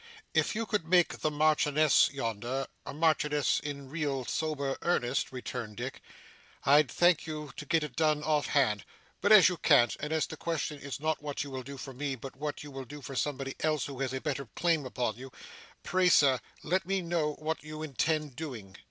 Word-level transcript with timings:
'If 0.33 0.55
you 0.55 0.65
could 0.65 0.87
make 0.89 1.19
the 1.19 1.29
Marchioness 1.29 2.09
yonder, 2.11 2.65
a 2.87 2.91
Marchioness, 2.91 3.59
in 3.59 3.87
real, 3.87 4.25
sober 4.25 4.75
earnest,' 4.81 5.31
returned 5.31 5.77
Dick, 5.77 6.01
'I'd 6.63 6.89
thank 6.89 7.27
you 7.27 7.51
to 7.55 7.67
get 7.67 7.83
it 7.83 7.95
done 7.95 8.23
off 8.23 8.47
hand. 8.47 8.83
But 9.21 9.31
as 9.31 9.47
you 9.47 9.57
can't, 9.57 9.95
and 9.99 10.11
as 10.11 10.25
the 10.25 10.37
question 10.37 10.79
is 10.79 10.99
not 10.99 11.21
what 11.21 11.43
you 11.43 11.51
will 11.51 11.61
do 11.61 11.77
for 11.77 11.93
me, 11.93 12.15
but 12.15 12.35
what 12.35 12.63
you 12.63 12.71
will 12.71 12.85
do 12.85 13.03
for 13.03 13.15
somebody 13.15 13.53
else 13.59 13.85
who 13.85 13.99
has 13.99 14.11
a 14.11 14.19
better 14.19 14.47
claim 14.55 14.87
upon 14.87 15.17
you, 15.17 15.31
pray 15.83 16.09
sir 16.09 16.39
let 16.63 16.83
me 16.87 17.03
know 17.03 17.33
what 17.33 17.63
you 17.63 17.83
intend 17.83 18.35
doing. 18.35 18.77